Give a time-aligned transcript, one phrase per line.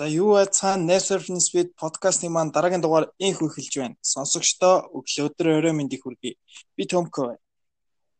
[0.00, 4.00] За юу вэ цаана Net Surfing Speed подкастын маань дараагийн дугаар инх эхэлж байна.
[4.00, 6.40] Сонсогчдоо өглөөдөр орой мэндийг хүргэе.
[6.76, 7.42] Би Томко байна.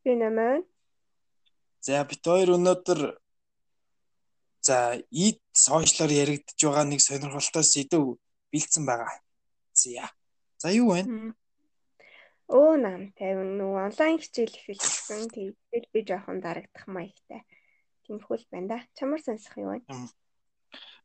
[0.05, 0.61] Би Наман.
[1.81, 3.01] За бид хоёр өнөөдөр
[4.61, 8.21] за eat сошиалор яригдж байгаа нэг сонирхолтой сэдв
[8.53, 9.17] бэлдсэн байгаа.
[9.73, 10.13] За.
[10.61, 11.09] За юу вэ?
[12.61, 15.33] Оо нам 50 нүү онлайн хичээл эхэлсэн.
[15.33, 17.41] Тэгээд би жоохон дарагдах маягтай.
[18.05, 18.79] Тэмхүүл байна да.
[19.01, 19.81] Чамар сонсох юу вэ?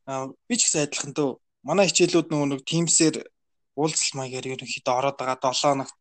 [0.06, 1.30] Би ч гэсэн адилхан дөө.
[1.66, 3.16] Манай хичээлүүд нөгөө нэг Teams-ээр
[3.74, 5.96] уулзалт маягаар ерөнхийдөө ороод байгаа 7 хоногт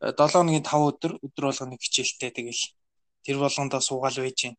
[0.00, 2.62] 7 хоногийн 5 өдөр өдөр болгоны хичээлтэй тэгэл
[3.28, 4.58] тэр болгондоо суугаал байж байна.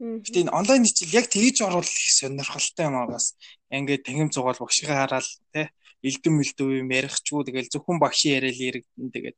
[0.00, 3.36] Гэтэ энэ онлайн хичээл яг тгийж оруулах их сонирхолтой юм аа бас.
[3.68, 5.68] Ингээд тангим зугаал багшигаа хараад те
[6.00, 9.36] элдэм мэлдэв юм ярихчгүй тэгэл зөвхөн багшийн яриад яригдэн тэгээд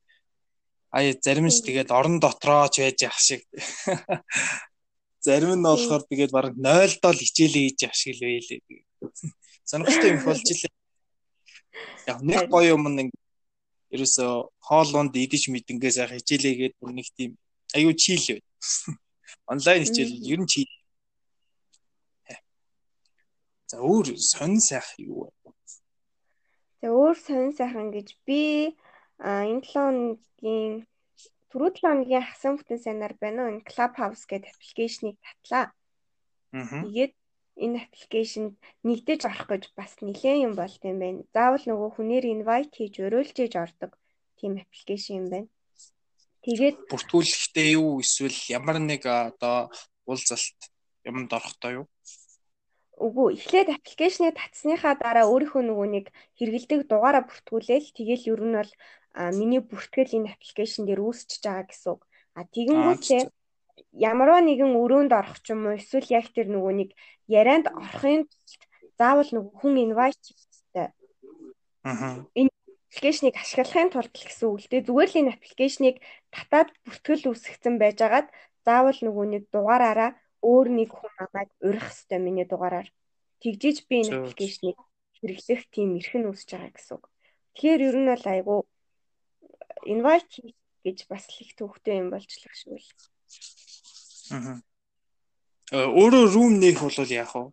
[0.94, 3.42] ая зарим нь ч тэгээд орон дотроо ч байж ах шиг
[5.22, 8.60] Зарим нь болохоор тэгээд баг 0 дол хичээлээ хийж явах шиг л байлээ.
[9.70, 10.72] Сонирхолтой юм болж илээ.
[12.10, 13.08] Яг нэг гоё юм нэг
[13.94, 14.27] ерөөсө
[14.66, 17.38] хоолунд идэж мэднгээ сайхан хичээлээгээд бүр нэг тийм
[17.77, 18.47] аюу чийл байд.
[19.52, 20.72] Онлайн хичээл ер нь чийл.
[23.70, 25.30] За өөр сонин сайхан юу вэ?
[26.82, 28.75] За өөр сонин сайхан гэж би
[29.22, 30.82] энэ 7 хоногийн
[31.53, 35.64] түрүү 7 хоногийн хасан бүтэн сайнаар байна уу энэ Clubhouse гэдэг аппликейшнийг татлаа.
[36.56, 36.81] Аа.
[36.89, 37.12] Тэгээд
[37.61, 38.56] энэ аппликейшнд
[38.89, 41.20] нэгдэж орох гэж бас нэлээд юм болт юм байна.
[41.36, 43.92] Заавал нөгөө хүнээр invite хийж өрөөлжээж ордог
[44.41, 45.48] тийм аппликейшн юм байна.
[46.42, 49.69] Тэгээд бүртгүүлэхдээ юу эсвэл ямар нэг одоо
[50.09, 50.59] уулзалт
[51.05, 51.87] юмд орохдоо юу?
[52.97, 56.06] Үгүй эхлээд аппликейшнийг татсныхаа дараа өөрийнхөө нөгөө нэг
[56.39, 58.72] хэрэгэлдэг дугаараа бүртгүүлээл тэгэл ер нь бол
[59.14, 62.02] миний бүртгэл энэ аппликейшн дээр үүсчихэж байгаа гэсэн үг.
[62.36, 63.22] А тэгэнгүүтээ
[63.92, 66.91] ямарваа нэгэн өрөөнд орох ч юм уу эсвэл яг тэр нөгөө нэг
[67.28, 68.62] ярианд орохын тулд
[68.96, 70.88] заавал нөгөө хүн инвайт хийхтэй.
[71.84, 72.25] Аа.
[72.32, 72.53] Энэ
[72.88, 74.87] аппликейшнийг ашиглахын тулд л гэсэн үг л дээ.
[74.88, 75.97] Зүгээр л энэ аппликейшнийг
[76.32, 78.28] татаад бүртгэл үүсгэсэн байжгаад
[78.64, 80.10] заавал нөгөө нэг дугаараараа
[80.41, 82.88] өөр нэг хүн намайг урих хэвээр миний дугаараар
[83.42, 84.78] тэгжиж би энэ аппликейшнийг
[85.19, 87.04] хэрэглэх тийм эрхэн үүсэж байгаа гэсэн үг.
[87.54, 88.56] Тэгэхээр ер нь бол айгу
[89.87, 92.88] invite хийх гэж бас их төвхтэй юм болж л шүү л.
[94.34, 94.60] Аа.
[95.72, 97.44] Э, өөрөө room нээх бол яах вэ?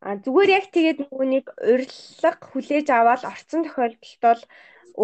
[0.00, 4.42] А зүгээр яг тэгээд нөгөө нэг уриллага хүлээж аваад орцсон тохиолдолд бол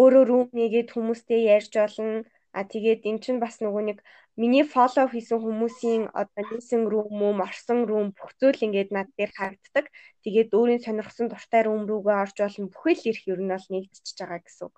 [0.01, 2.25] өөрөө room нэгээд хүмүүстэй ярьж болно.
[2.57, 3.97] А тэгээд эн чинь бас нөгөө нэг
[4.41, 9.31] миний фоллоу хийсэн хүмүүсийн одоо нийсэн рүүм мөм орсон рүүм бүх зүйл ингээд над дээр
[9.37, 9.85] харагддаг.
[10.25, 12.73] Тэгээд өөрийн сонирхсан дуртай рүүм рүүгээ орж болно.
[12.73, 14.75] Бүхэл ирэх ер нь бол нэгдчихэж байгаа гэсэн үг.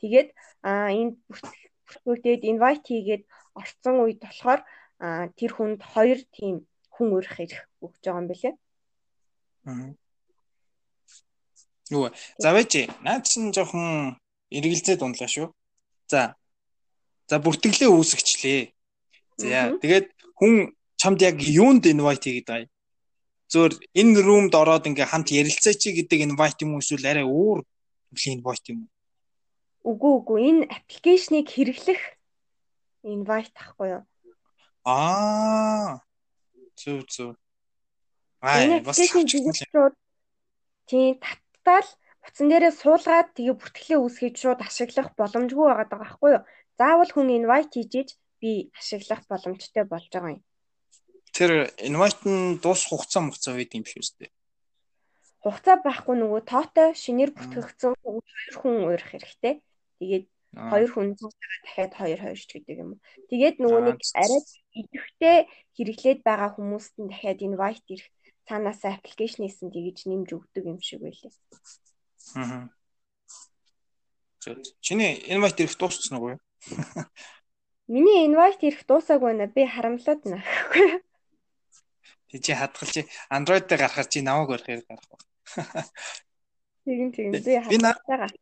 [0.00, 0.28] Тэгээд
[0.62, 3.24] а энэ бүртгүүлээд invite хийгээд
[3.58, 4.60] орцсон үед болохоор
[5.38, 8.50] тэр хүнд хоёр тийм хүн өрөх хэрэг өгч байгаа юм билэ.
[9.68, 9.90] Аа.
[11.90, 12.10] Юу
[12.42, 12.72] за байж
[13.06, 14.18] наад чинь жоохон
[14.50, 15.48] эргэлзээд ундлаа шүү.
[16.10, 16.34] За.
[17.30, 18.60] За бүртгэлээ үүсгэчлээ.
[19.38, 20.06] За тэгээд
[20.38, 22.72] хүн чамд яг юунд invite хийгээд байгаа юм?
[23.48, 27.64] Зөөр энэ румд ороод ингээ хамт ярилцаач гэдэг invite юм уу эсвэл арай өөр
[28.34, 28.90] invite юм уу?
[29.86, 32.02] Үгүй үгүй энэ аппликейшнийг хэрэглэх
[33.06, 34.02] invite ахгүй юу?
[34.84, 36.02] Аа.
[36.78, 37.34] Зүг зүг.
[38.40, 39.94] Аа бас шууд
[40.86, 41.88] тийм таттал
[42.22, 46.42] утсан дээрээ суулгаад тэгээ бүртгэлээ үүсгэж шууд ашиглах боломжгүй байгаа даа байхгүй юу?
[46.78, 48.08] Заавал хүн invite хийжээж
[48.40, 50.42] би ашиглах боломжтой болж байгаа юм.
[51.34, 54.30] Тэр invite нь дуусах хугацаа хугацаа үед юм шүү дээ.
[55.42, 59.54] Хугацаа байхгүй нөгөө тоотой шинээр бүтгэгдсэн хоёр хүн уурах хэрэгтэй.
[59.98, 60.26] Тэгээд
[60.56, 62.90] хоёр хүн дахиад хоёр хоёр ч гэдэг юм.
[63.28, 64.40] Тэгээд нөгөө нэг арай
[64.72, 65.36] идэвхтэй
[65.76, 68.08] хэрэглээд байгаа хүмүүст нь дахиад invite ирэх
[68.48, 71.34] цаанаас аппликейшнээс нь тэгж нэмж өгдөг юм шиг байлээ.
[72.40, 72.72] Аа.
[74.80, 76.40] Чиний invite ирэх дууссан уу?
[77.92, 80.40] Миний invite ирэх дуусаагүй нэ би харамлаад нэ.
[82.28, 85.16] Тэг чи хадгалж Android дээр гарахаар чи намайг өрхөөр гарах ба.
[86.84, 88.36] Тэгин тэгин би хадгалж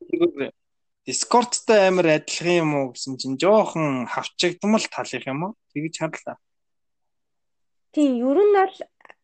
[1.07, 5.53] Discord-тай амар адилхан юм уу гэсэн чинь жоохон хавчагдмал тал их юм уу?
[5.71, 6.37] Тэгж харлаа.
[7.95, 8.77] Тийм, ер нь бол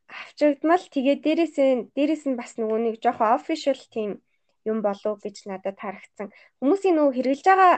[0.07, 1.57] хавчагдмал тэгээ дээрээс
[1.91, 4.23] дээрээс нь бас нөгөө нэг жоохон official тийм
[4.63, 6.31] юм болов гэж надад харагдсан.
[6.63, 7.75] Хүмүүсийн нөгөө хэрэгжилж байгаа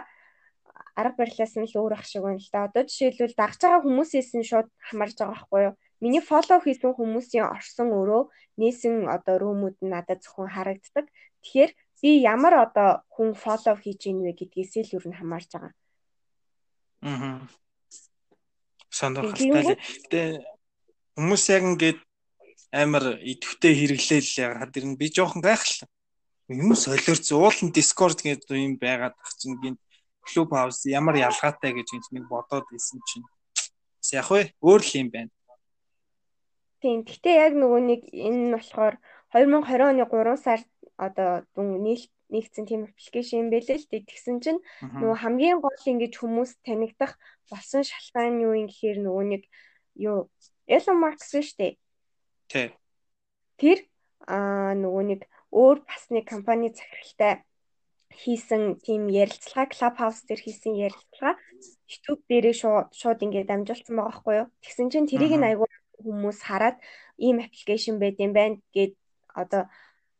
[1.00, 2.68] арга барилаас нь л өөр ах шиг байна л да.
[2.68, 5.74] Одоо жишээлбэл дагж байгаа хүмүүсээс нь шууд хамарж байгаа байхгүй юу?
[6.02, 8.22] Миний фоллоу хийсэн хүмүүсийн орсон өрөө
[8.60, 11.06] нээсэн одоо рүүмүүд нь надад зөвхөн харагддаг.
[11.42, 11.70] Тэгэхээр
[12.04, 15.72] би ямар одоо хүн фоллоу хийж ийн вэ гэдгээс л юу н хамаарч байгаа.
[17.00, 17.40] Аа.
[18.92, 19.80] Сонирхолтой.
[19.80, 20.20] Гэтэ
[21.16, 22.00] хүмүүс яг ингээд
[22.76, 25.88] амар идэвхтэй хэрэглээл ягаад ирнэ би жоохон гайхалтай.
[26.52, 29.80] Юм солиорч уулын Discord гэдэг юм байгаад ах чинь гин
[30.28, 33.24] клуб хаус ямар ялгаатай гэж нэг бодоод исэн чинь.
[34.12, 35.32] Яг вэ өөр л юм байна.
[36.84, 37.00] Тийм.
[37.08, 39.00] Гэхдээ яг нөгөө нэг энэ нь болохоор
[39.32, 41.82] 2020 оны 3 сард одоо дүн
[42.30, 44.08] нэгдсэн тийм аппликейшн байлээ л дээ.
[44.08, 47.18] Тэгсэн чинь нөгөө хамгийн гол ингэж хүмүүс танигдах
[47.50, 49.42] болсон шалтгаан юу юм гэхээр нөгөө нэг
[49.98, 50.30] юу
[50.66, 51.72] Elon Musk шүү дээ.
[52.48, 52.68] Тий.
[53.60, 53.78] Тэр
[54.24, 55.20] аа нөгөө нэг
[55.52, 57.44] өөр бас нэг компани захиралтай
[58.14, 61.38] хийсэн тийм ярилцлага Clubhouse дээр хийсэн ярилцлага
[61.90, 64.48] YouTube дээрээ шууд шууд ингээд дамжуулсан байгаа байхгүй юу.
[64.62, 65.68] Тэгсэн чинь тэрийг нь айгүй
[65.98, 66.78] хүмүүс хараад
[67.18, 68.94] ийм аппликейшн байд юм байна гэд
[69.34, 69.66] одоо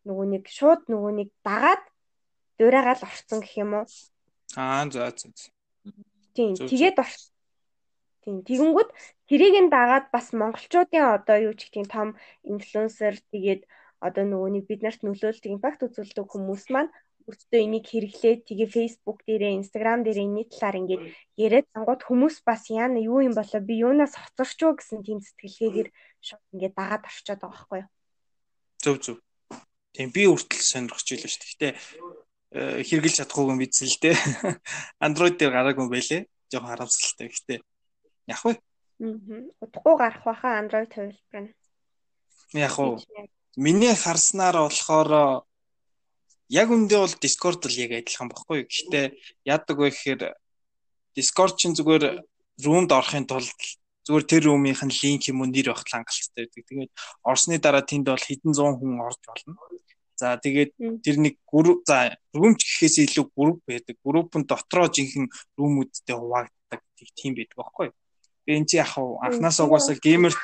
[0.08, 1.82] нөгөө нэг шууд нөгөө нэг дагаад
[2.58, 3.86] дуурайгаал орцсон гэх юм уу?
[4.56, 5.28] Аа за за.
[6.36, 7.32] Тийм тэгээд орсон.
[8.24, 8.90] Тийм тэгэнгүүт
[9.28, 12.08] тэрийг нь дагаад бас монголчуудын одоо юу ч гэх тийм том
[12.52, 13.62] инфлюенсер тэгээд
[14.06, 16.92] одоо нөгөө нэг бид нарт нөлөөлдөг импакт үзүүлдэг хүмүүс маань
[17.24, 21.02] өөртөө энийг хэрэглээд тэгээ Facebook дээрээ Instagram дээрээ энэ талаар ингээд
[21.40, 25.88] яриад ангууд хүмүүс бас яана юу юм болоо би юунаас хоцорч уу гэсэн тийм сэтгэлгээгээр
[26.20, 27.88] шууд ингээд дагаад орчоод байгаа байхгүй юу.
[28.84, 29.16] Зөв зөв.
[29.94, 31.42] Тийм би үртэл сонирхож байлаа шүү.
[31.46, 34.16] Гэхдээ э, хэрэгжилж чадахгүй юм бидсэн л дээ.
[35.06, 36.22] Android дээр гараагүй байлээ.
[36.50, 37.30] Жохон харамсалтай.
[37.30, 37.58] Гэхдээ
[38.26, 38.58] яг вэ?
[38.58, 39.38] Аа.
[39.62, 41.54] Удахгүй гарах байхаа Android хувилбар нь.
[42.58, 42.98] Яг уу.
[43.54, 45.46] Миний харснаар болохоор
[46.50, 48.66] яг үндэ бол Discord л яг адилхан баггүй.
[48.66, 49.06] Гэхдээ
[49.46, 50.34] яадаг вэ гэхээр
[51.14, 52.22] Discord чинь зүгээр
[52.66, 53.54] roomed орохын тулд
[54.04, 56.64] зүгээр тэр room-ийн линк юм уу нэр багт хангалттай байдаг.
[56.68, 56.92] Тэгээд
[57.24, 59.56] орсны дараа тэнд бол хэдэн зуун хүн орж болно.
[60.14, 63.98] За тэгээд тэр нэг групп за room ч гэхээс илүү групп байдаг.
[63.98, 65.26] Группын дотроо жинхэнэ
[65.58, 66.80] room-үүдтэй хуваагддаг
[67.18, 67.88] тийм байдаг байхгүй.
[68.46, 70.34] Тэгээд энэ чи яг анханаас угаасаа геймер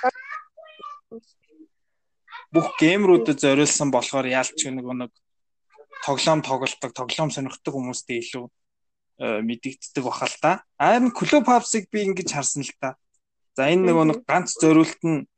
[2.50, 5.12] бүх геймрүүдэд зориулсан болохоор яалч нэг нэг
[6.02, 8.44] тоглоом тоглолдог, тоглоом сонирхдаг хүмүүстэй илүү
[9.22, 10.52] э, мэдэгддэг баха л та.
[10.74, 12.98] Харин клуб хавсыг би ингэж харсан л та.
[13.54, 15.30] За энэ нөгөө нэг ганц зориулт нь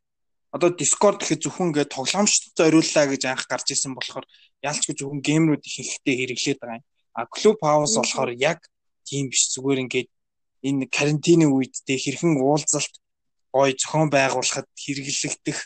[0.52, 4.28] одоо Discord гэхэд зөвхөн ингээд тоглоомчд зориуллаа гэж анх гарч исэн болохоор
[4.60, 6.87] ялч гэж зөвхөн геймрүүд их ихтэй хэрэглээд байгаа юм.
[7.16, 8.60] А клуб хаус болохоор яг
[9.08, 10.08] тийм биш зүгээр ингээд
[10.69, 12.94] энэ карантины үед тэ хэрхэн уулзалт
[13.52, 15.58] гой зохион байгуулахад хэрэглэгдэх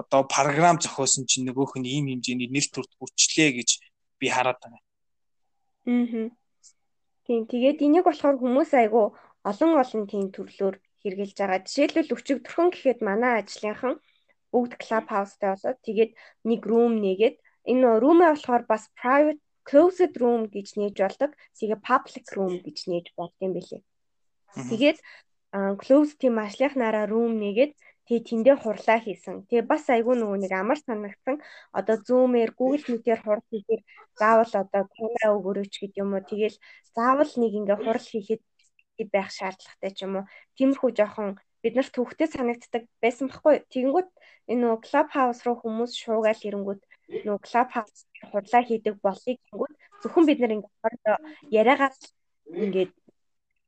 [0.00, 3.70] одоо програм зохиосон чинь нөгөөх нь ийм хэмжээний нэр төрт хүрчлээ гэж
[4.20, 4.78] би хараад байна.
[5.88, 6.28] Аа.
[7.26, 9.16] Тийм тэгээд энийг болохоор хүмүүс айгу
[9.50, 11.64] олон олон тийм төрлөөр хэрэгжилж байгаа.
[11.64, 13.94] Жишээлбэл өчигдөрхөн гэхэд манай ажлынхан
[14.52, 16.12] бүгд клуб хаустай болоод тэгээд
[16.48, 17.36] нэг room нэгээд
[17.70, 21.30] энэ room-аа болохоор бас private closed room гэж нээж болдог.
[21.58, 23.82] Тэгээ public room гэж нээж болд юм бэлээ.
[24.70, 24.98] Тэгээд
[25.82, 27.72] closed team ажлынхнаараа room нэгээд
[28.10, 29.46] Тэгээ тэндээ хурлаа хийсэн.
[29.46, 31.38] Тэгээ бас айгүй нөгөө нэг амар санагдсан.
[31.78, 33.82] Одоо Zoom-ээр Google Meet-ээр хурал хийхээр
[34.18, 36.26] заавал одоо камера өгөрөөч гэдэг юм уу.
[36.26, 36.58] Тэгээл
[36.90, 38.42] заавал нэг ингээ хурал хийхэд
[39.14, 40.24] байх шаардлагатай ч юм уу.
[40.58, 43.64] Тиймэрхүү жоохон бид нарт төвхтэй санагддаг байсан байхгүй.
[43.72, 44.10] Тэгэнгүүт
[44.50, 46.82] энэ нөгөө Clubhouse руу хүмүүс шуугаал ирэнгүүт
[47.26, 47.98] нөгөө Clubhouse
[48.32, 51.16] хурлаа хийдэг болыг гингүүт зөвхөн бид нар ингээ хоорондоо
[51.52, 51.94] яриагаар
[52.64, 52.92] ингээд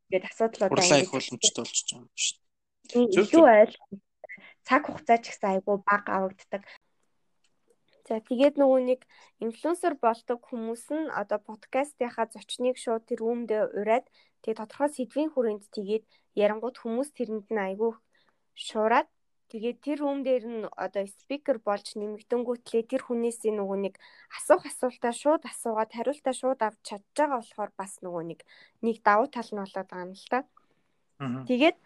[0.09, 2.37] ингээд асуудлуудаа ингээд их боломжтой болчихж байгаа юм шүү
[2.89, 3.23] дээ.
[3.23, 3.75] Илүү айл
[4.69, 6.63] цаг хугацаа ч гэсэн айгүй бага авагддаг.
[8.08, 9.01] За тэгээд нөгөө нэг
[9.44, 14.06] инфлюенсер болдог хүмүүс нь одоо подкастынхаа зочныг шууд тэр үүмдээ ураад
[14.43, 17.93] тэгээд тодорхой сэдвийн хүрээнд тэгээд ярангууд хүмүүс тэрэнд нь айгүй
[18.56, 19.08] шуураад
[19.53, 23.94] тэгээд тэр үүм дээр нь одоо спикер болж нэмэгдэнгүүтлээ тэр хүнээсээ нөгөө нэг
[24.36, 28.41] асуух асуултаа шууд асуугаад хариултаа шууд авч чадж байгаа болохоор бас нөгөө нэг
[28.84, 30.39] нэг давуу тал нь болоод байгаа юм л та.
[31.48, 31.77] Тэгээд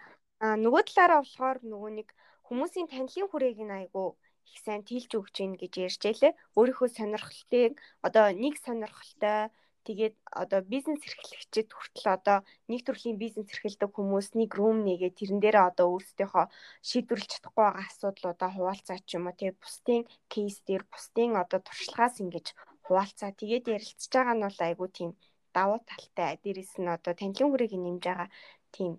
[0.63, 2.09] нөгөө талаараа болохоор нөгөө нэг
[2.47, 4.09] хүмүүсийн танилын хүрээг нь айгүй
[4.47, 6.39] их сайн тэлж өгч гин гэж ярьжээ лээ.
[6.55, 7.73] Өөрийнхөө сонирхлтыг
[8.07, 9.51] одоо нэг сонирхолтой
[9.89, 12.39] тэгээд одоо бизнес эрхлэгчид хүртэл одоо
[12.71, 16.47] нэг төрлийн бизнес эрхэлдэг хүмүүс нэг рум нэгээ тэрэн дээрээ одоо өөрсдийнхөө
[16.89, 20.03] шийдвэрлэж чадахгүй байгаа асуудлуудаа хуваалцаа ч юм уу тэгээд бусдын
[20.33, 22.47] кейс дээр бусдын одоо туршлагаас ингэж
[22.87, 25.11] хуваалцаа тэгээд ярилцж байгаа нь бол айгүй тийм
[25.57, 28.29] давуу талтай дээрэс нь одоо танилын хүрээг нэмж байгаа
[28.75, 28.93] тийм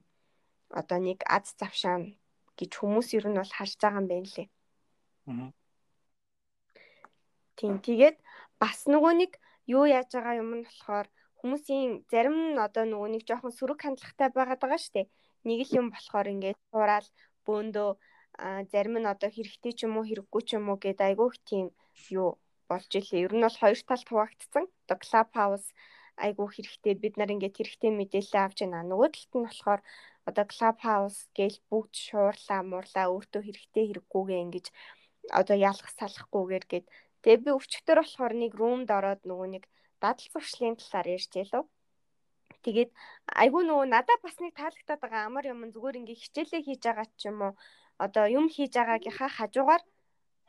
[0.80, 2.04] одоо нэг аз завшаан
[2.58, 4.48] гэж хүмүүс ер нь бол харж байгаа юм байна лээ.
[5.30, 5.50] Аа.
[7.58, 8.18] Тийм тэгээд
[8.62, 9.32] бас нөгөө нэг
[9.76, 11.08] юу яаж байгаа юм нь болохоор
[11.40, 15.08] хүмүүсийн зарим нь одоо нөгөө нэг жоохон сөрөг хандлагатай байгаад байгаа шүү дээ.
[15.48, 17.10] Нэг л юм болохоор ингээд хураал
[17.46, 17.90] бөөндөө
[18.72, 21.66] зарим нь одоо хэрэгтэй ч юм уу хэрэггүй ч юм уу гэдэг айгүйх тийм
[22.20, 22.30] юу
[22.70, 23.26] болж илээ.
[23.26, 24.66] Ер нь бол хоёр талд хуваагдсан.
[24.86, 25.68] Одоо Clubhouse
[26.26, 28.90] айгүй хэрэгтэй бид нар ингээд хэрэгтэй мэдээлэл авч байна.
[28.92, 29.82] Нөгөө талд нь болохоор
[30.30, 34.66] одоо Clubhouse гээл бүгд шуурлаа, муурлаа өөртөө хэрэгтэй хэрэггүйгээ ингэж
[35.40, 36.86] одоо ялах салахгүйгээр гээд
[37.28, 39.64] тэгээ би өчтөр болохоор нэг румд ороод нөгөө нэг
[40.00, 41.64] дадал зуршлын талаар ярьжээ лөө.
[42.64, 42.92] Тэгээд
[43.42, 47.22] айгүй нөгөө надад бас нэг таалагдаад байгаа амар юм зүгээр ингээ хичээлээ хийж байгаа ч
[47.28, 47.54] юм уу
[48.06, 49.84] одоо юм хийж байгаагийнхаа хажуугаар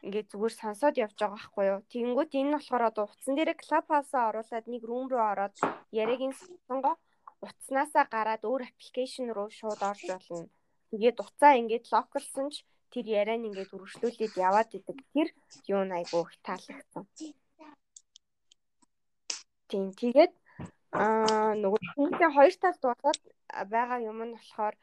[0.06, 1.80] ингээд зүгээр сонсоод явж байгаа байхгүй юу.
[1.90, 5.54] Тэгэнгүүт энэ нь болохоор одоо утсан дээр клуб хаусаа оруулаад нэг рум руу ороод
[5.90, 6.34] яриагийн
[6.68, 6.94] сонгоо
[7.42, 10.46] утаснаасаа гараад өөр аппликейшн руу шууд орж болно.
[10.90, 14.98] Тэгээд уцаа ингээд локалсан ч тэр яриан ингээд үргэлжлүүлээд яваад идэг.
[15.14, 15.28] Тэр
[15.74, 17.04] юу айгуу их таалагдсан.
[19.68, 20.32] Тийм тэгээд
[20.96, 23.20] аа нөгөө хүмүүсийн хоёр талд болоод
[23.72, 24.74] байгаа юм нь болохоор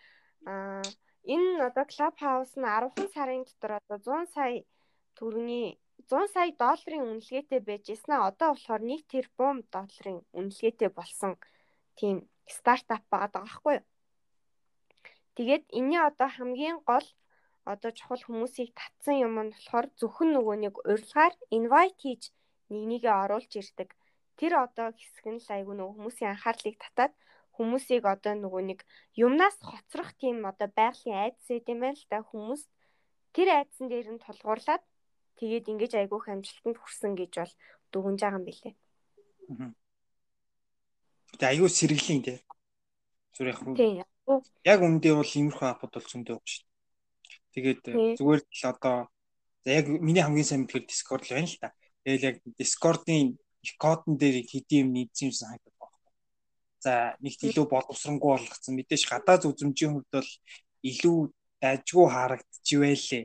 [0.51, 0.85] аа
[1.33, 4.61] энэ одоо клуб хаус нь 10 сарын дотор одоо 100 сая
[5.17, 5.73] төгрөгийн
[6.09, 11.31] 100 сая долларын үнэлгээтэй байж яснаа одоо болохоор 1 тэрбум долларын үнэлгээтэй болсон
[11.97, 12.15] тийм
[12.55, 13.85] стартап байгаа байхгүй юу.
[15.35, 17.05] Тэгээд энэний одоо хамгийн гол
[17.73, 22.23] одоо чухал хүмүүсийг татсан юм нь болохоор зөвхөн нөгөө нэг урилгаар invite хийж
[22.69, 23.89] нэг нэгэ оруулж ирдэг.
[24.39, 27.13] Тэр одоо хэсэг нь л айгүй нөгөө хүмүүсийн анхаарлыг татаад
[27.57, 28.79] хүмүүсийг одоо нөгөө нэг
[29.25, 32.61] юмнаас хоцрох тийм одоо байгалийн айдас юм байна л да хүмүүс
[33.35, 34.83] тэр айдсан дээр нь тулгуурлаад
[35.39, 37.53] тэгээд ингэж айгүйх амжилтанд хүрсэн гэж бол
[37.91, 38.75] дүгнж байгаа юм билээ.
[41.39, 42.37] Тэгээ айгүй сэргэлэн тий.
[43.35, 43.59] Зүр яг
[44.67, 46.64] яг үндэ бол иймэрхүү апууд бол зөндөө шүү.
[47.55, 47.81] Тэгээд
[48.19, 49.07] зүгээр л одоо
[49.65, 51.71] яг миний хамгийн сайн мэдгээр Discord л байна л та.
[52.03, 53.39] Тэгэл яг Discord-ын
[53.79, 56.11] кодн дээр хэдийн юм нийцсэн юм санагдаад байна.
[56.83, 56.93] За
[57.23, 58.75] нэгт илүү боловсронгуй болгоцсон.
[58.77, 60.31] Мэдээж гадаа зүзэмжийн хувьд бол
[60.85, 61.17] илүү
[61.63, 63.23] дайггүй харагдчихвэлээ.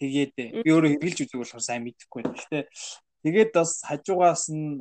[0.00, 0.34] Тэгээд
[0.64, 2.22] би өөрөө хэрглэж үзэх болохоор сайн мэдэхгүй.
[2.28, 2.64] Гэхдээ
[3.24, 4.80] тэгээд бас хажуугаас нь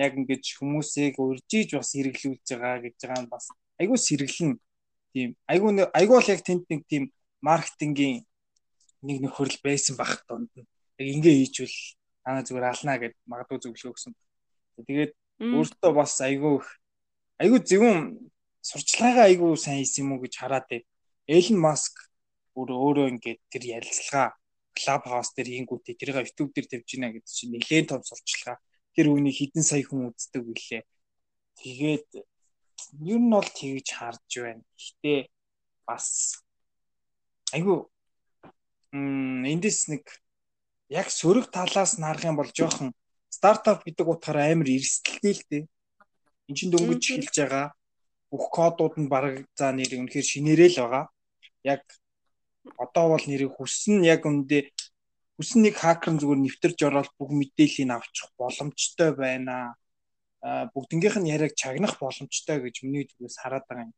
[0.00, 3.44] яг ингэж хүмүүсийг урьжиж бас хэрэглүүлж байгаа гэж байгаа нь бас
[3.80, 4.52] айгүй сэргэлэн
[5.12, 8.24] тийм айгүй айгүй бол яг тэнд нэг тийм маркетингийн
[9.02, 10.66] нэг нөхөрл байсан байх донд нь
[10.98, 11.78] яг ингээ хийжвэл
[12.26, 14.14] аа зүгээр алнаа гэд магадгүй зөвлөгөө өгсөн.
[14.78, 16.62] Тэгээд өөртөө бас айгүй
[17.42, 17.98] айгүй зөвүүн
[18.62, 20.84] сурчлагаа айгүй сайн хийсэн юм уу гэж хараад байв.
[21.26, 21.94] Элен Маск
[22.54, 24.38] өөрөө өөрөө ингээд тэр ярилцлага
[24.76, 28.58] клуб хаус дээр хийнгүүтээ тэрийг YouTube дээр тавьж гинэ гэдэг чинь нэлээд том сурчлагаа.
[28.94, 30.82] Тэр үнийг хідэн сая хүн үздэг билээ.
[31.58, 32.08] Тэгээд
[33.02, 34.64] ер нь бол тэгж харж байна.
[34.78, 35.20] Гэхдээ
[35.88, 36.41] бас
[37.52, 37.92] айгу
[38.92, 40.04] м эндээс нэг
[40.92, 42.92] яг сөрөг талаас нь харах юм бол жоохон
[43.32, 45.64] стартап гэдэг утгаараа амар эрсдэлтэй л дээ.
[46.48, 47.66] Энд чинь дөнгөж эхэлж байгаа
[48.28, 51.04] бүх кодууд нь баг за нэр үнэхээр шинээрэл байгаа.
[51.64, 51.82] Яг
[52.76, 54.72] одоо бол нэрийг хүссэн яг үндэ
[55.36, 59.76] хүссэн нэг хакер зүгээр нэвтэрж ороод бүх мэдээллийг авчих боломжтой байна.
[60.44, 63.94] А бүгднгийнх нь яриаг чагнах боломжтой гэж миний зүгээс хараад байгаа юм.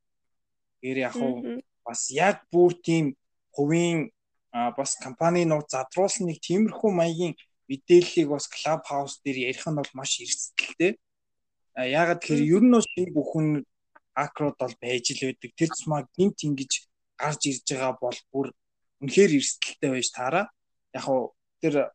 [0.83, 3.19] Гэр яг уу бас яг бүр тийм
[3.55, 4.11] хувийн
[4.53, 7.35] бас компани нууц задруулсан нэг тиймэрхүү маягийн
[7.69, 10.93] мэдээллийг бас клуб хаус дээр ярих нь бол маш эрсдэлтэй.
[11.75, 13.49] Яагаад тэгэхээр ер нь бол шинэ бүхэн
[14.15, 15.51] акрод бол байж л байдаг.
[15.59, 16.73] Тэр цумаа гинт ингэж
[17.19, 18.47] гарч ирж байгаа бол бүр
[19.03, 20.47] үнэхээр эрсдэлтэй байж таараа.
[20.95, 21.91] Яг уу тэр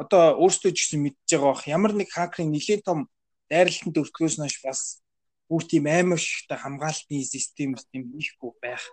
[0.00, 3.12] одоо өөртөө ч гэсэн мэдж байгаа бах ямар нэг хакерын нэлээд том
[3.52, 5.04] дайралтанд өртгөөс нь бас
[5.50, 8.84] бүр тийм амар шигтэй хамгаалтын систем юм хийхгүй байх.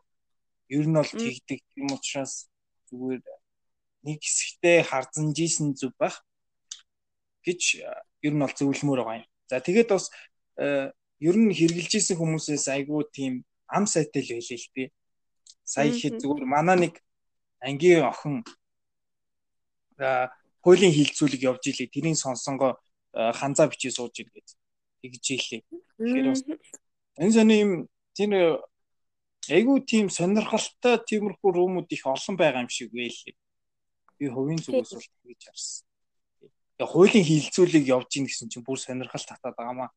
[0.69, 2.51] Ер нь бол тэгдэг юм учраас
[2.91, 3.24] зүгээр
[4.03, 6.24] нэг хэсэгтээ харзан жийсэн зүг байх
[7.43, 7.62] гэж
[8.24, 9.27] ер нь бол зөвлөмөр байгаа юм.
[9.47, 10.12] За тэгээд бас
[11.19, 13.33] ер нь хэрглэжсэн хүмүүсээс айгүй тийм
[13.71, 14.89] ам сайтай л байлээ л дээ.
[15.63, 16.93] Сая ихэд зүгээр манай нэг
[17.63, 18.43] ангийн охин
[20.63, 21.93] хуулийн хилцүүлэг явж илээ.
[21.95, 22.79] Тэрийн сонсонгоо
[23.12, 24.50] ханзаа бичиж сууж иргээд
[25.01, 25.62] тэгж ийлээ.
[25.97, 26.41] Тэгэхээр бас
[27.17, 27.71] энэ сони юм
[28.13, 28.62] тэр
[29.54, 33.36] айгүй тийм сонирхолтой тиймэрхүү румууд их олон байгаа юм шиг байлээ.
[34.18, 35.86] Би хувийн зүгээс бол тэгж харсан.
[36.77, 39.89] Тэгээ хуулийн хилцүүлэг явж ийн гэсэн чинь бүр сонирхол татаад байгаамаа.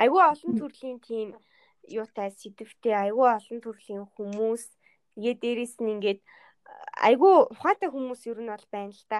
[0.00, 1.28] Айгүй олон төрлийн тийм
[1.88, 4.64] юутай сэдвтэй айгүй олон төрлийн хүмүүс
[5.14, 6.20] тэгээ дээрэс нь ингээд
[7.08, 9.18] айгүй ухаантай хүмүүс ер нь бол байна л та.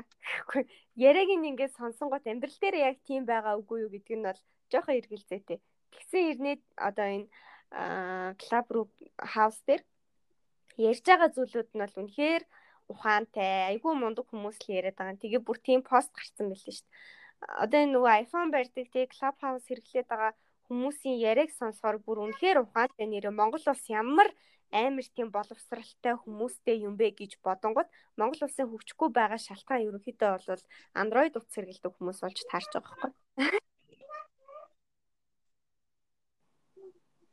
[0.97, 4.99] Яриаг нь ингээд сонсонгот амьдрал дээр яг тийм байгаа үгүй юу гэдг нь бол жоохон
[4.99, 5.59] эргэлзээтэй.
[5.93, 6.57] Тэгсэн хэрнээ
[6.89, 7.29] одоо энэ
[8.43, 8.87] клуб руу
[9.19, 9.83] хаус дээр
[10.79, 12.43] ярьж байгаа зүйлүүд нь бол үнэхээр
[12.93, 15.23] ухаантай, айгүй мундаг хүмүүс л яриад байгаа.
[15.23, 17.01] Тэгээ бүр тийм пост гарсан байлээ шүү дээ.
[17.65, 20.33] Одоо энэ нөгөө iPhone барьдаг тэгээ клуб хаус хэрэглээд байгаа
[20.69, 24.29] хүмүүсийн яриаг сонсохоор бүр үнэхээр ухаантай нэр Монгол улс ямар
[24.75, 27.87] амар тийм боловсралтай хүмүүстэй юм бэ гэж бодонгод
[28.19, 30.65] Монгол улсын хөгжихгүй байгаа шалтгаан ерөнхийдөө бол
[30.99, 33.63] Android утас хэрэглэдэг хүмүүс болж таарч байгаа байхгүй.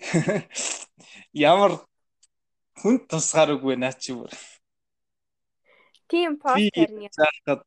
[1.34, 1.82] Ямар
[2.78, 4.30] хүн тусгаар үгүй наа чи бүр.
[6.06, 6.38] Тийм
[7.18, 7.66] заахад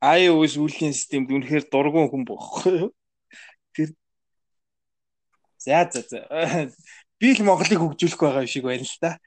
[0.00, 2.90] iOS үйлдвэрлэлийн системд үнэхээр дургуун хүн бохгүй юу?
[3.74, 3.94] Тэр
[5.60, 6.70] За за за.
[7.20, 9.20] Би л Монголыг хөгжүүлэх байгаа шиг байна л да.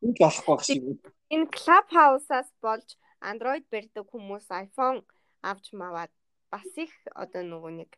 [0.00, 0.82] Энд болохгүй байх шиг.
[1.28, 5.04] Энэ Clubhouse-аас болж Android барьдаг хүмүүс iPhone
[5.44, 6.08] авч маваад
[6.48, 7.90] бас их одоо нөгөө нэг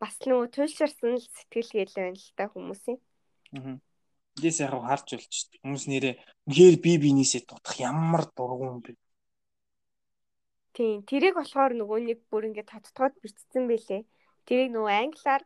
[0.00, 2.98] бас нөгөө туйлширсан л сэтгэл гээл байна л та хүмүүсийн.
[3.60, 3.76] Аа.
[4.40, 5.60] Эндээс яг харж болж шүү дээ.
[5.60, 6.14] Хүмүүс нэрээ
[6.48, 8.96] үнээр би бинээсээ дутах ямар дургуун бэ.
[10.72, 14.08] Тийм, тэрийг болохоор нөгөө нэг бүр ингээд тодтогод бичсэн байлээ.
[14.48, 15.42] Тэрийг нөгөө англиар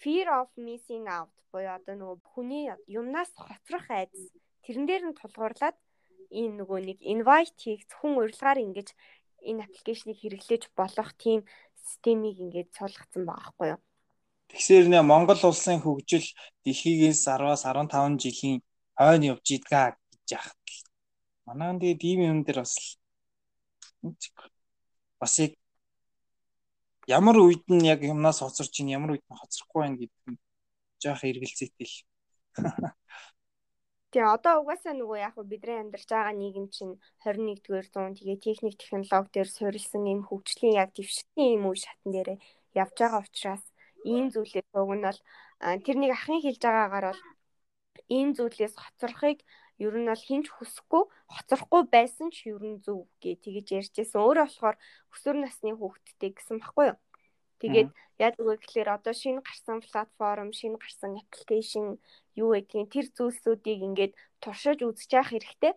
[0.00, 4.24] fear of missing out буюу одоо нөгөө хүний юмнаас хоцрох айдас
[4.64, 5.76] тэрэн дээр нь тулгуурлаад
[6.40, 8.88] энэ нөгөө нэг invite хийх зөвхөн урилгаар ингэж
[9.48, 11.40] энэ аппликейшнийг хэрэглэж болох тийм
[11.80, 13.80] системийг ингээд суулгацсан байгаа байхгүй юу.
[14.52, 16.26] Тэгэхээр нэ Монгол улсын хөгжил
[16.64, 18.58] дэлхийгээс 10-аас 15 жилийн
[18.98, 20.64] хойно явж идгаа гэж яхад.
[21.46, 22.74] Манай энэ ийм юм дээр бас
[25.20, 25.52] бас яг
[27.08, 30.38] ямар үед нь яг юмнаас хоцорч ийн ямар үед нь хоцрохгүй байна гэдэг нь
[31.02, 31.96] жоох эргэлзээтэй л.
[34.08, 39.32] Тэгээ одоо угаасаа нөгөө яг бидний амьдарч байгаа нийгэм чинь 21-р зуун тэгээ техник технологи
[39.36, 42.30] дээр суурилсан юм хөгжлийн яг дэвшилтийн юм үе шатн дээр
[42.82, 43.64] явж байгаа учраас
[44.08, 45.20] ийм зүйлээс уг нь бол
[45.84, 47.22] тэрнийг ахын хэлж байгаагаар бол
[48.16, 49.38] ийм зүйлээс хоцрохыг
[49.78, 51.02] ер нь бол хинч хүсэхгүй
[51.34, 54.18] хоцрохгүй байсан ч ер нь зөв гэ тэгэж ярьжсэн.
[54.18, 54.76] Өөрөө болохоор
[55.14, 56.98] өсвөр насны хүүхэдтэй гэсэн баггүй юу?
[57.62, 57.90] Тэгээд
[58.22, 61.98] яг үгүй гэхэлэр одоо шинэ гарсан платформ, шинэ гарсан аппликейшн
[62.42, 65.74] юу гэдгийг тэр зүйлсүүдийг ингээд туршиж үзэж явах хэрэгтэй.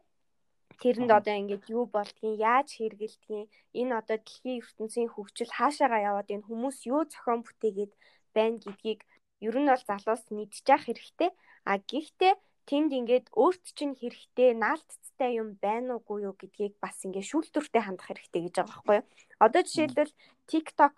[0.82, 6.46] Тэрэнд одоо ингээд юу болдгийг, яаж хэрэгэлдгийг, энэ одоо дэлхийн ертөнцийн хөгжил хаашаагаа яваад энэ
[6.46, 7.94] хүмүүс юу зохион бүтээгээд
[8.34, 9.02] байна гэдгийг
[9.46, 11.30] ер нь бол залуус мэдчих хэрэгтэй.
[11.70, 12.34] А гэхдээ
[12.72, 18.08] тэнд ингээд өөрт чинь хэрэгтэй наалтцтай юм байна уугүй юу гэдгийг бас ингээд шүүлтүртэй хандах
[18.08, 19.08] хэрэгтэй гэж байгаа байхгүй юу.
[19.44, 20.14] Одоо жишээлбэл
[20.48, 20.96] TikTok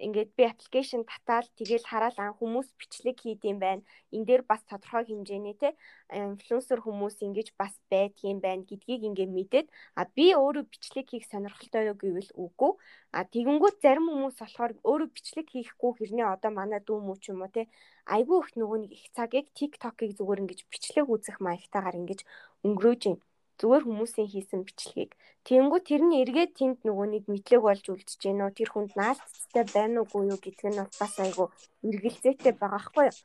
[0.00, 3.82] ингээд би аппликейшн татаал тэгэл хараал ан хүмүүс бичлэг хийдэм байна.
[4.10, 5.78] Эн дээр бас тодорхой хэмжээний те
[6.10, 11.82] инфлюенсер хүмүүс ингэж бас байдгийн байна гэдгийг ингээ мэдээд а би өөрөө бичлэг хийх сонирхолтой
[11.90, 12.72] юу гэвэл үгүй.
[13.14, 17.46] А тэгэнгүүт зарим хүмүүс болохоор өөрөө бичлэг хийхгүй хэрнээ одоо манай дүү мүү ч юм
[17.46, 17.70] уу те
[18.10, 22.20] айгүй их нөгөө нэг их цагийг TikTok-ыг зүгээр ингэж бичлэг үзэх маягтайгаар ингэж
[22.66, 23.22] өнгөрөөж байна
[23.60, 25.12] зүгээр хүмүүсийн хийсэн бичлэгийг.
[25.46, 28.56] Тэнгүү тэр нь эргээд тэнд нөгөө нэг мэдлэг болж үлдэж үү?
[28.56, 31.52] Тэр хүнд наалтцтай байна уугүй юу гэдг нь бас айгу
[31.86, 33.18] эргэлзээтэй байгаа хгүй юу?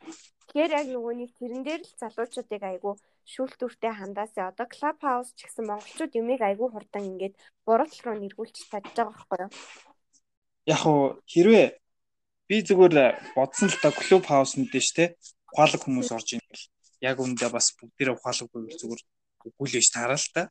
[0.49, 2.91] Тэгэхээр яг нөгөө нэг тэрэн дээр л залуучуудыг айгу
[3.31, 8.17] шүүлтүүртэй хандаасаа одоо клуб хаус ч гэсэн монголчууд юмыг айгу хурдан ингээд буруу тал руу
[8.19, 9.51] нэргүүлчих чадж байгаа хгүй юу?
[10.73, 11.67] Яг уу хэрвээ
[12.49, 12.95] би зүгээр
[13.37, 15.03] бодсон л та клуб хаус мэдэн штэ
[15.53, 16.65] ухаалаг хүмүүс орж ийн гэл
[17.09, 19.01] яг үндэ бас бүгдээрээ ухаалаггүй зүгээр
[19.45, 20.41] үгүй л байж таараа л та.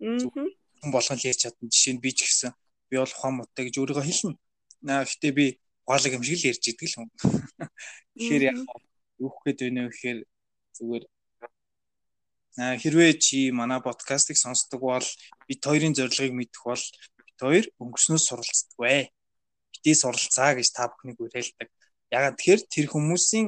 [0.00, 1.70] Хүн болгон л ярьж чадна.
[1.70, 2.52] Жишээ нь би ч гэсэн
[2.90, 4.36] би бол ухаан муттай гэж өөрийгөө хэлнэ.
[4.84, 5.46] Наа гэтээ би
[5.86, 7.08] гоолог юм шиг л ярьж идэг л хүн.
[8.18, 8.58] Тэгэхээр яг
[9.22, 10.18] юу гээд байна вэ гэхээр
[10.76, 11.04] зүгээр
[12.54, 15.08] Аа хэрвээ чи манай подкастыг сонсдог бол
[15.48, 16.84] бид хоёрын зорилгыг мэдэх бол
[17.26, 19.10] бид хоёр өнгөрснөөс суралцдаг бай.
[19.74, 21.68] Битээ суралцаа гэж та бүхнийг уриалдаг.
[22.14, 23.46] Ягаад тэгэхээр тэр хүмүүсийн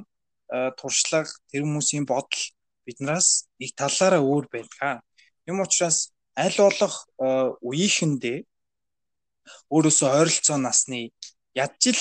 [0.74, 2.42] туршлага, тэр хүмүүсийн бодол
[2.86, 5.02] биднээс нэг талаараа өөр байдаг.
[5.46, 7.26] Юм учраас аль болох э,
[7.60, 8.38] үеийнхэндээ
[9.70, 11.10] өөрөөсөө ойролцоо насны
[11.54, 11.98] ядчил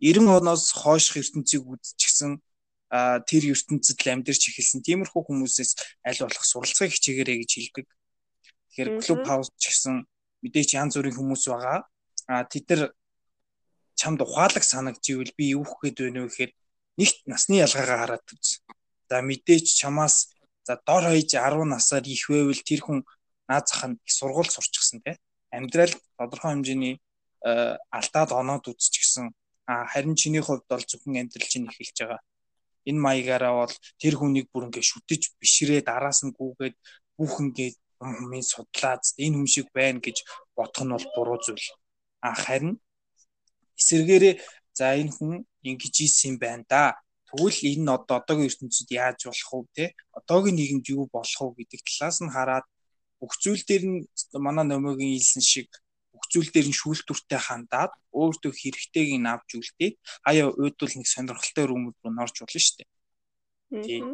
[0.00, 2.40] 90 оноос хойших ертөнцийг үзчихсэн
[2.90, 5.72] тэр ертөнцид л амьдарч эхэлсэн тиймэрхүү хүмүүсээс
[6.06, 7.86] аль болох суралцахыг хичээгээрэй гэж хэлдэг.
[8.70, 10.06] Тэгэхээр клуб хаус ч гэсэн
[10.46, 11.82] мэдээч янз бүрийн хүмүүс байгаа.
[12.30, 12.82] А тэд нар
[13.98, 16.52] чамд ухаалаг санагдчихвэл би юу хийх гээд байна вэ гэхээр
[17.00, 18.62] нэгт насны ялгаагаа хараад үз.
[19.10, 22.98] За мэдээч чамаас за дор хаяж 10 насаар их байвал тэр хүн
[23.48, 25.16] наад зах нь их сургууль сурчихсан тий.
[25.50, 26.94] Амьдрал тодорхой хэмжээний
[27.46, 29.30] э, алдаад оноод үзчихсэн.
[29.66, 32.20] А харин чиний хувьд бол зөвхөн амьдрал чинь эхэлж байгаа.
[32.86, 36.74] Энэ маягаараа бол тэр хүнийг бүр ингээ шүтэж бишрээ дараас нь гүгээд
[37.18, 37.70] бүх ингээ
[38.02, 40.22] юмын судлаад энэ хүн шиг байна гэж
[40.54, 41.66] бодох нь бол буруу зүйл.
[42.26, 42.78] А харин
[43.78, 44.34] эсэргээрээ
[44.78, 46.82] за энэ хүн ингэж ийсэн байна да
[47.36, 49.84] Тэгвэл энэ одоо одоогийн ертөнцид яаж болох вэ те?
[50.16, 52.64] Одоогийн нийгэмд юу болох вэ гэдэг талаас нь хараад
[53.20, 54.00] бүх зүйл дээр нь
[54.40, 55.68] манай номогийн хэлсэн шиг
[56.16, 59.90] бүх зүйл дээр нь шүүлтүртэй хандаад өөртөө хэрэгтэйг нь авч үлдээ.
[60.24, 62.88] Хаяа уйдвал нэг сонирхолтой өрөмөд рүү норч болно шүү дээ.
[63.84, 64.04] Тийм.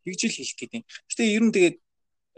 [0.00, 0.84] Тэгж л хэлэх гээд юм.
[1.08, 1.76] Гэтэ ер нь тэгээд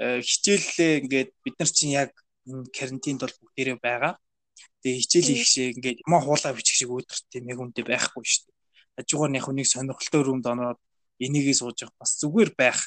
[0.02, 2.10] э, хичээллээ ингээд бид нар чинь яг
[2.50, 4.18] энэ карантинд бол бүгдээрээ байгаа.
[4.82, 8.42] Тэгээ хичээл их шиг ингээд юмаа хуулаа бичих шиг өөдрөт юм яг үнтэй байхгүй шүү
[8.50, 8.61] дээ
[8.96, 10.78] хажуугаар нь яг нэг сонирхолтой өрөөнд оноод
[11.22, 12.80] энийгээ сууж явах бас зүгээр байх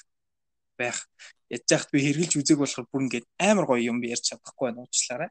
[0.78, 1.08] байх.
[1.50, 5.30] ядж яхад би хэрглэж үзег болохоор бүр ингээд амар гоё юм ярьж чадахгүй байна уучлаарай.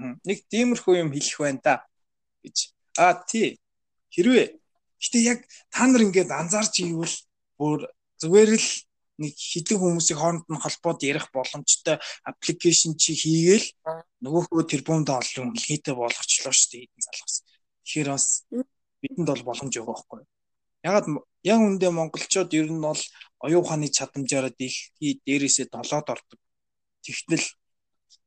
[0.00, 0.16] Аа.
[0.24, 1.74] Нэг тиймэрхүү юм хэлэх байна да
[2.42, 2.72] гэж.
[2.98, 3.60] Аа тий.
[4.14, 4.56] Хэрвээ
[5.00, 7.16] гэтээ яг та нар ингээд анзаарч ийвэл
[7.60, 7.86] бүр
[8.20, 8.68] зүгээр л
[9.20, 13.68] нэг хідэн хүмүүсийн хооронд нь холбоод ярих боломжтой аппликейшн чи хийгээл
[14.24, 17.36] нөгөөхөө тэрбумд олон илгээтэй болгочлоо шүү дээ эдэн залгас.
[17.86, 18.42] Тэгэхээр бас
[18.98, 20.22] бидэнд бол боломж байгаа байхгүй.
[20.82, 21.06] Ягаад
[21.46, 23.02] яг үндэ монголчууд ер нь бол
[23.46, 26.40] оюун ухааны чадамжаараа дэлхий дээрээсээ долоод ордог.
[27.06, 27.46] Тэгтэл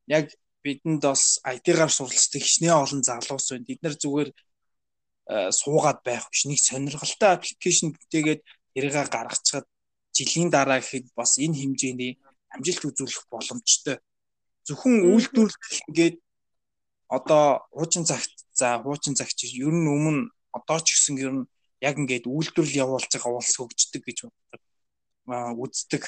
[0.07, 0.31] яг
[0.63, 3.67] бидэнд бас IT-гаар суралцдаг хичнээн олон залуус байна.
[3.67, 6.47] Бид нар зүгээр э, суугаад байх биш.
[6.47, 8.41] Нэг сонирхолтой аппликейшн бүтээгээд
[8.73, 9.67] тэрийгэ гаргацгаад
[10.15, 12.19] жилийн дараа гэхэд бас энэ хэмжээний
[12.55, 13.99] амжилт үзүүлэх боломжтой.
[14.67, 16.17] Зөвхөн үйлдвэрлэл ингээд
[17.07, 21.49] одоо хуучин цагт за хуучин цагт ер нь өмнө одоо ч гэсэн ер нь
[21.87, 24.61] яг ингээд үйлдвэрлэл явуулж байгаа улс хөгждөг гэж боддог.
[25.31, 26.03] Аа үздэг.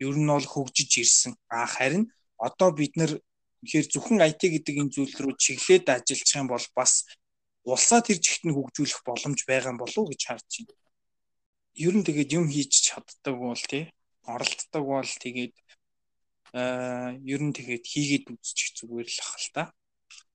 [0.00, 1.32] Ер нь бол хөгжиж ирсэн.
[1.52, 2.08] А харин
[2.40, 3.20] одоо бид нэр
[3.62, 6.92] тэгэхээр зөвхөн IT гэдэг энэ зүйл рүү чиглээд ажиллах юм бол бас
[7.62, 10.74] улсаа тэр жигт нь хөгжүүлэх боломж байгаа болов уу гэж харж байна.
[11.76, 13.92] Ер нь тэгээд юм хийж чаддаг бол тий
[14.26, 15.54] оролддог бол тэгээд
[16.58, 19.64] аа ер нь тэгээд хийгээд үзчих зүгээр л ах л та.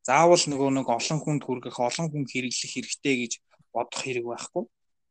[0.07, 3.33] Заавал нөгөө нэг олон хүнд хүргэх, олон хүн хэрэглэх хэрэгтэй гэж
[3.75, 4.63] бодох хэрэг байхгүй.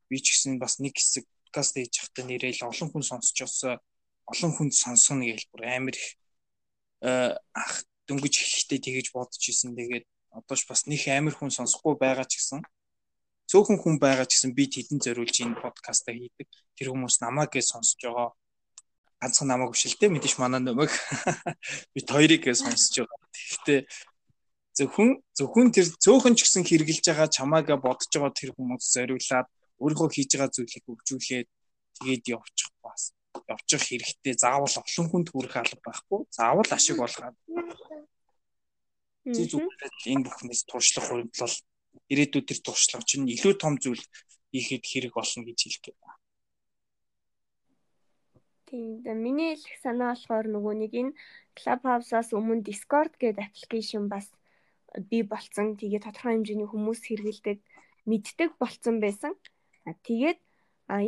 [0.08, 3.76] Би ч гэсэн бас нэг хэсэг подкаст хийж явахдаа нэрэл олон хүн сонсч осоо
[4.24, 6.08] олон хүнд сонсгоно гэж бүр амар их
[7.52, 9.76] ах дөнгөж ихтэй тэгэж бодож исэн.
[9.76, 12.64] Тэгээд одоош бас нэг амар хүн сонсохгүй байгаа ч гэсэн
[13.52, 16.48] цөөхөн хүн байгаа ч гэсэн би тэдэн зориулж энэ подкаста хийдэг.
[16.74, 18.32] Тэр хүмүүс намайг гэж сонсож байгаа.
[19.20, 20.90] Ганцхан намайг биш л дээ мэдээж манай нөмөг
[21.94, 23.20] бид хоёрыг гэж сонсож байгаа.
[23.32, 23.80] Гэхдээ
[24.76, 29.48] зөвхөн зөвхөн тэр цөөхөн ч гэсэн хэрглэж байгаа чамаагаа бодож байгаа тэр хүмүүс зориулаад
[29.80, 31.48] өөрийнхөө хийж байгаа зүйлийг хөгжүүлээд
[31.96, 33.16] тэгээд явчих бас
[33.48, 34.34] явчих хэрэгтэй.
[34.36, 36.20] Заавал олон хүнд хүрэх алба байхгүй.
[36.28, 37.36] Заавал ашиг болгоод
[39.34, 41.56] зүй зүгээр энэ бүхнээс туршлах хуримтлал
[42.12, 44.04] ирээдүйд тэр туршлага чинь илүү том зүйл
[44.52, 46.20] хийхэд хэрэг болно гэж хэлэх гээд байна.
[48.68, 51.16] Тийм миний хэлэх санаа болохоор нөгөө нэг энэ
[51.58, 54.30] Clubhouse-аас өмнө Discord гэдэг аппликейшн бас
[55.10, 55.76] бий болцсон.
[55.76, 57.58] Тэгээ тодорхой хэмжээний хүмүүс хэрэгэлдэг
[58.10, 59.32] мэддэг болцсон байсан.
[60.06, 60.38] Тэгээд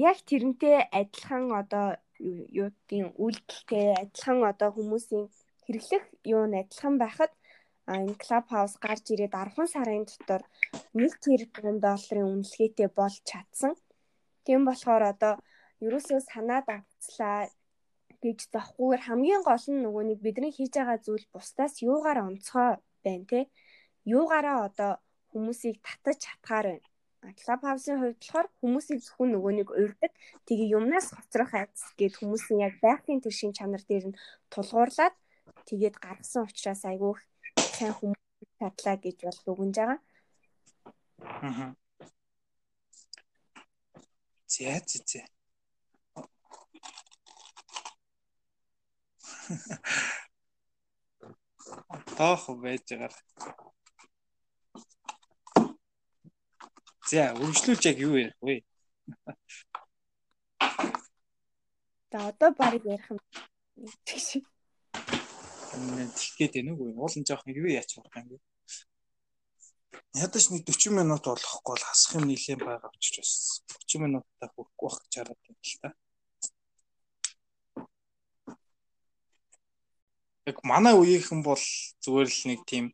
[0.08, 1.86] яг тэрнтэй адилхан одоо
[2.18, 5.26] юу гэдгийг үйлдэлтэй адилхан одоо хүмүүсийн
[5.64, 7.32] хэрэглэх юу нь адилхан байхад
[7.88, 10.42] энэ Clubhouse гарч ирээд 10 сарын дотор
[10.92, 13.72] 1 тэрбум долларын үнэлгээтэй болж чадсан.
[14.44, 15.34] Тийм болохоор одоо
[15.86, 17.48] ерөөсөө санаад авцлаа
[18.22, 22.70] гэж зохгүйгээр хамгийн гол нь нөгөө нэг бидний хийж байгаа зүйл бусдаас юугаар онцгой
[23.04, 23.40] байна те
[24.16, 24.92] юугаараа одоо
[25.30, 26.88] хүмүүсийг татаж чадхаар байна.
[27.40, 30.12] Clubhouse-ын хувьд болохоор хүмүүсийг зөвхөн нөгөө нэг урьдаг
[30.46, 34.18] тэгээ юмнаас хоцрох айц гэд хүмүүсийн яг байгалийн тэр шин чанар дээр нь
[34.52, 35.14] тулгуурлаад
[35.68, 37.12] тэгээд гаргасан учраас айгүй
[37.76, 38.22] сайн хүмүүс
[38.62, 40.00] татлаа гэж бол дүгнж байгаа.
[41.42, 41.74] Аа.
[44.52, 45.20] Зэ зэ зэ.
[52.16, 53.12] Таах байж байгаа.
[57.08, 58.60] За, үргэлжлүүлж яг юу ярих вэ?
[62.12, 63.18] За, одоо баг ярих юм.
[64.04, 64.44] Тэгш.
[65.72, 66.92] Тэггээд байна уу?
[67.00, 68.36] Уулын жоох юу яач болох юм бэ?
[70.20, 73.32] Ядаж нэг 40 минут болохгүй бол хасах юм нэлээд байгаа очиж бас
[73.88, 75.88] 30 минутаа хүрэхгүй байх гэж хараад байна л та.
[80.44, 81.64] Яг манай үеийнхэн бол
[82.04, 82.92] зүгээр л нэг тийм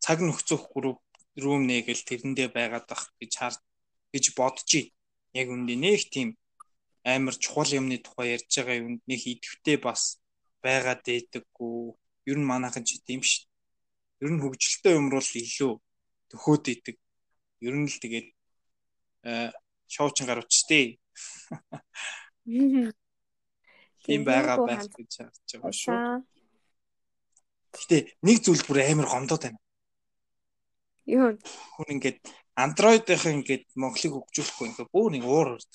[0.00, 1.01] цаг нөхцөх групп
[1.38, 3.54] рүүм нээгэл тэрэндээ байгаад байх гэж хар
[4.12, 4.92] гэж байна.
[5.32, 6.28] Яг үндэ нэг тийм
[7.04, 10.20] амар чухал юмны тухай ярьж байгаа юмд нэг идэвхтэй бас
[10.60, 11.96] байгаад дээдэггүй.
[12.30, 13.48] Ер нь манайхан ч тийм ш.
[14.20, 15.72] Ер нь хөгжилтэй юм бол илүү
[16.30, 16.96] төхөөд идэг.
[17.64, 18.28] Ер нь л тэгээд
[19.88, 21.00] шоучин гаруучтэй.
[24.02, 25.98] Тийм байгаа байх гэж харж байгаа шүү.
[27.72, 29.60] Гэтэ нэг зүйл бүр амар гомдоод байна.
[31.06, 31.38] Юу?
[31.76, 32.18] Хүн ингээд
[32.54, 35.72] Android-ийнх ингээд Монголыг хөгжүүлэхгүй ингээд бүр нэг уур урд.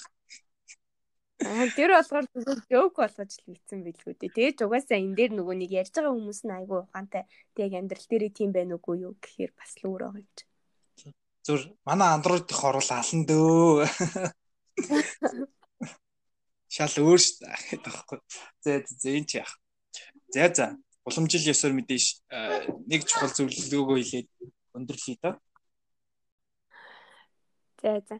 [1.37, 4.33] Аа тэр болгоор зүгээр joke болгож л ийцэн билгүү дээ.
[4.33, 7.23] Тэгээд угаасаа энэ дээр нөгөө нэг ярьж байгаа хүмүүс нь айгүй ухаантай.
[7.53, 10.45] Тэг амьдрал дээрээ тийм байна уугүй юу гэхээр бас л өөр байгаа юм чи.
[11.45, 13.85] Зүр манай Android-ийнх орвол алан дөө.
[16.73, 18.19] Шал өөр ш гэдэг таахгүй.
[18.65, 19.53] Зэ зэ энэ ч яах.
[20.33, 20.67] За за.
[21.05, 22.05] Уламжил ёсоор мэдээж
[22.89, 24.27] нэг чухал зөвлөгөөгөө хэлээд
[24.79, 25.35] өндөрлөе доо.
[27.81, 28.17] За за.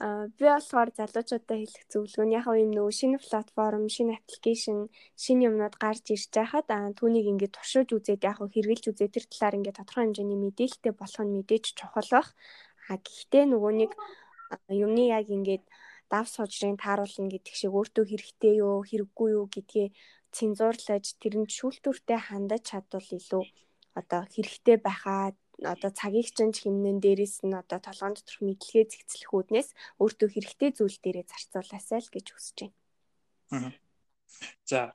[0.00, 4.78] Аа би болохоор залуучуудаа хэлэх зөвлөгөө нь яг юм нөгөө шинэ платформ, шинэ аппликейшн,
[5.22, 9.58] шинэ юмнууд гарч ирж байхад аа түүнийг ингээд туршиж үзээд яг хэрэгжилж үзээд тэр талаар
[9.58, 12.28] ингээд тодорхой хэмжээний мэдээлэлтэй болох нь мэдээж чухал бах.
[12.88, 13.92] А гэхдээ нөгөө нэг
[14.82, 15.64] юмны яг ингээд
[16.12, 19.86] дав сужрын тааруулна гэдэг шиг өөртөө хэрэгтэй юу, хэрэггүй юу гэдгээ
[20.36, 23.44] цензуурлаж тэрэнд шүүлтүүртэй хандаж чадвал илүү
[24.00, 29.68] одоо хэрэгтэй байхаа одоо цагийг чинь хэмнэн дээрээс нь одоо толгоон доторх мэдлэгээ зэгцлэх үүднээс
[30.00, 32.56] өөртөө хэрэгтэй зүйл дээрээ зарцуулаасай л гэж хүсэж
[33.50, 33.74] байна.
[34.64, 34.94] За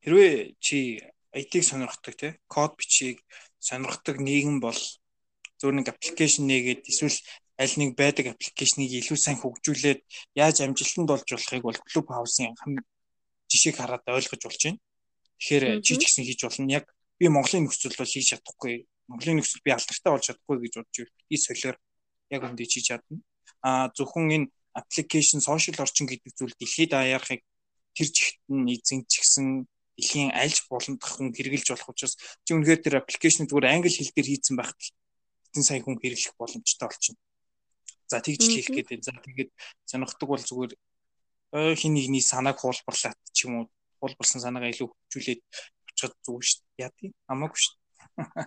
[0.00, 1.02] хэрвээ чи
[1.36, 3.20] IT-г сонирхдаг те код бичиг
[3.60, 4.80] сонирхдаг нийгэм бол
[5.60, 7.18] зөв нэг аппликейшн нээгээд эсвэл
[7.60, 10.00] аль нэг байдаг аппликейшнийг илүү сайн хөгжүүлээд
[10.36, 12.52] яаж амжилтанд болж болохыг бол Club House-ын
[13.50, 14.80] жишээг хараад ойлгож болж байна.
[15.40, 16.72] Тэгэхээр чи ч гэсэн хийж болно.
[16.72, 16.84] Яг
[17.18, 21.06] би Монголын нөхцөл бол хийж чадахгүй Монголын нөхцөл би алдартай болж чадахгүй гэж бодож.
[21.30, 21.76] Би солиор
[22.30, 23.22] яг үндэ хийж чадна.
[23.62, 27.42] А зөвхөн энэ application social орчин гэдэг зүйл дэлхийд аяарахыг
[27.96, 29.64] тэр жигт нь эзэнчихсэн
[29.96, 32.14] дэлхийн альж болондох хүн хэрэгжилж болох учраас
[32.44, 36.86] чи үнэхээр тэр аппликейшн зүгээр англи хэл дээр хийцэн байхад хэдэн сая хүн хэрэглэх боломжтой
[36.92, 37.22] болчихно.
[38.10, 39.06] За тэгж л гээд байна.
[39.08, 39.50] За тэгээд
[39.88, 40.72] сонирхдаг бол зүгээр
[41.80, 43.64] хин нэгний санааг хуулбарлаад ч юм уу
[44.04, 45.40] хуулбарсан санаагаа илүү хөгжүүлээд
[45.88, 46.84] очиход зүгээр шүү дээ.
[46.84, 48.46] Яа тийм хамаагүй шүү дээ.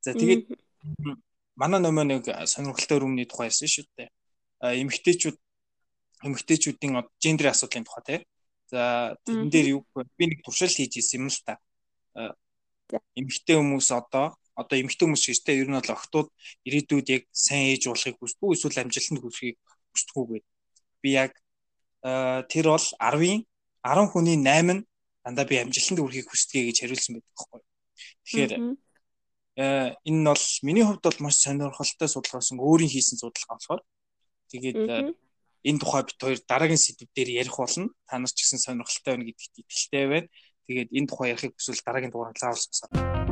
[0.00, 0.48] За тэгээд
[1.60, 4.08] манай нөмөө нэг сонирхолтой өрөмний тухай ярьсан шүү дээ.
[4.80, 5.36] Эмэгтэйчүүд
[6.24, 8.20] эмэгтэйчүүдийн гендер асуудлын тухай тий.
[8.72, 9.80] За тэрэн дээр юу
[10.16, 11.60] би нэг туршилт хийж ирсэн юм л та.
[13.16, 16.28] Эмэгтэй хүмүүс одоо одоо эмэгтэй хүмүүс тий ер нь бол охтууд
[16.68, 19.56] ирээдүйд яг сайн ээж болохыг хүсдэг эсвэл амжилтанд хүрэхийг
[19.92, 20.40] хүсдэг үү
[21.02, 21.32] би яг
[22.52, 23.44] тэр бол 10-ын
[23.84, 24.84] 10 хүний 8 нь
[25.24, 27.60] дандаа би амжилтанд хүрэхийг хүсдэг гэж хариулсан байдаг байхгүй.
[28.24, 28.52] Тэгэхээр
[29.60, 33.82] энэ нь бол миний хувьд бол маш сонирхолтой судалгаасан өөрийн хийсэн судалгаа болохоор
[34.50, 35.12] тэгээд э,
[35.68, 37.92] энэ тухай бит хоёр дараагийн сэдв дээр ярих болно.
[38.08, 40.28] Та нар ч гэсэн сонирхолтой байна гэдэгт итгэлтэй байна.
[40.66, 43.29] Тэгээд энэ тухай ярихыг хүсвэл дараагийн дугаараар заавал сонсоо.